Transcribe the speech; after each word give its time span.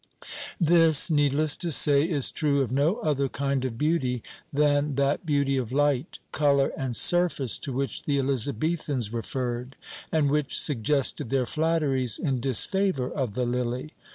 This, 0.59 1.11
needless 1.11 1.55
to 1.57 1.71
say, 1.71 2.05
is 2.09 2.31
true 2.31 2.63
of 2.63 2.71
no 2.71 2.95
other 3.01 3.29
kind 3.29 3.63
of 3.63 3.77
beauty 3.77 4.23
than 4.51 4.95
that 4.95 5.27
beauty 5.27 5.57
of 5.57 5.71
light, 5.71 6.17
colour, 6.31 6.71
and 6.75 6.95
surface 6.95 7.59
to 7.59 7.71
which 7.71 8.01
the 8.05 8.17
Elizabethans 8.17 9.13
referred, 9.13 9.75
and 10.11 10.31
which 10.31 10.59
suggested 10.59 11.29
their 11.29 11.45
flatteries 11.45 12.17
in 12.17 12.39
disfavour 12.39 13.11
of 13.11 13.35
the 13.35 13.45
lily. 13.45 13.93